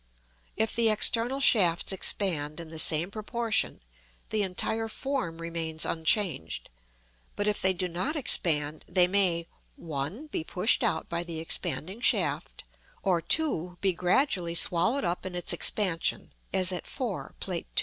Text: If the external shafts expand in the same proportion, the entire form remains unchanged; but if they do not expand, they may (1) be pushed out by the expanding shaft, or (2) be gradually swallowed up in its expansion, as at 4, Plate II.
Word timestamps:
If 0.57 0.75
the 0.75 0.89
external 0.89 1.39
shafts 1.39 1.91
expand 1.91 2.59
in 2.59 2.69
the 2.69 2.79
same 2.79 3.11
proportion, 3.11 3.83
the 4.31 4.41
entire 4.41 4.87
form 4.87 5.37
remains 5.39 5.85
unchanged; 5.85 6.71
but 7.35 7.47
if 7.47 7.61
they 7.61 7.71
do 7.71 7.87
not 7.87 8.15
expand, 8.15 8.83
they 8.87 9.07
may 9.07 9.47
(1) 9.75 10.25
be 10.25 10.43
pushed 10.43 10.81
out 10.81 11.07
by 11.07 11.23
the 11.23 11.37
expanding 11.37 12.01
shaft, 12.01 12.63
or 13.03 13.21
(2) 13.21 13.77
be 13.79 13.93
gradually 13.93 14.55
swallowed 14.55 15.03
up 15.03 15.23
in 15.23 15.35
its 15.35 15.53
expansion, 15.53 16.33
as 16.51 16.71
at 16.71 16.87
4, 16.87 17.35
Plate 17.39 17.67
II. 17.77 17.79